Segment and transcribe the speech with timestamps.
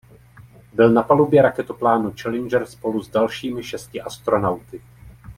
[0.73, 4.81] Byl na palubě raketoplánu Challenger spolu s dalšími šesti astronauty.